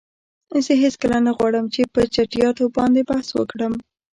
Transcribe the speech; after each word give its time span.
زه 0.65 0.71
هیڅکله 0.83 1.17
نه 1.27 1.31
غواړم 1.37 1.65
چې 1.73 1.81
په 1.93 2.01
چټییاتو 2.13 2.63
باندی 2.77 3.03
بحث 3.09 3.27
وکړم. 3.33 3.73